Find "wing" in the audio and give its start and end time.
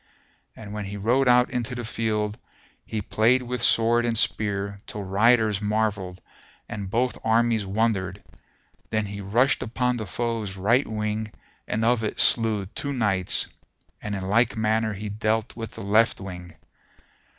10.87-11.31, 16.19-16.55